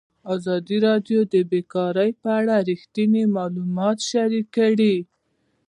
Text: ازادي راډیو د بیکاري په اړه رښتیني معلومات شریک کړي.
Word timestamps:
ازادي 0.35 0.77
راډیو 0.87 1.19
د 1.33 1.35
بیکاري 1.51 2.09
په 2.21 2.29
اړه 2.39 2.55
رښتیني 2.69 3.23
معلومات 3.37 3.97
شریک 4.09 4.45
کړي. 4.57 4.95